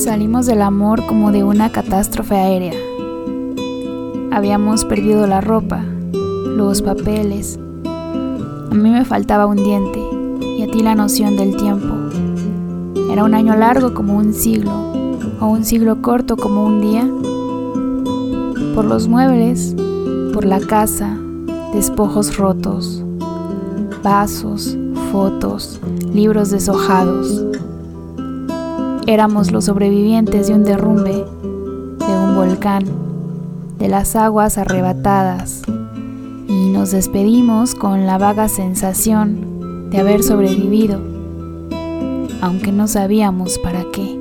Salimos 0.00 0.46
del 0.46 0.62
amor 0.62 1.04
como 1.04 1.30
de 1.30 1.44
una 1.44 1.70
catástrofe 1.70 2.34
aérea. 2.34 2.72
Habíamos 4.32 4.86
perdido 4.86 5.26
la 5.26 5.42
ropa, 5.42 5.84
los 6.56 6.80
papeles. 6.80 7.58
A 7.84 8.74
mí 8.74 8.88
me 8.88 9.04
faltaba 9.04 9.44
un 9.44 9.56
diente 9.56 10.00
y 10.40 10.62
a 10.62 10.68
ti 10.68 10.82
la 10.82 10.94
noción 10.94 11.36
del 11.36 11.54
tiempo. 11.54 11.94
Era 13.12 13.24
un 13.24 13.34
año 13.34 13.54
largo 13.56 13.92
como 13.92 14.16
un 14.16 14.32
siglo 14.32 14.72
o 15.38 15.48
un 15.48 15.66
siglo 15.66 16.00
corto 16.00 16.38
como 16.38 16.64
un 16.64 16.80
día. 16.80 17.06
Por 18.74 18.86
los 18.86 19.06
muebles, 19.06 19.76
por 20.32 20.46
la 20.46 20.60
casa, 20.60 21.14
despojos 21.74 22.38
rotos, 22.38 23.04
vasos, 24.02 24.78
fotos, 25.12 25.78
libros 26.14 26.48
deshojados. 26.48 27.44
Éramos 29.06 29.50
los 29.50 29.64
sobrevivientes 29.64 30.48
de 30.48 30.54
un 30.54 30.64
derrumbe, 30.64 31.12
de 31.12 32.18
un 32.18 32.36
volcán, 32.36 32.84
de 33.78 33.88
las 33.88 34.14
aguas 34.14 34.58
arrebatadas, 34.58 35.62
y 36.48 36.70
nos 36.70 36.90
despedimos 36.90 37.74
con 37.74 38.06
la 38.06 38.18
vaga 38.18 38.48
sensación 38.48 39.88
de 39.90 39.98
haber 39.98 40.22
sobrevivido, 40.22 41.00
aunque 42.42 42.72
no 42.72 42.86
sabíamos 42.86 43.58
para 43.58 43.84
qué. 43.90 44.20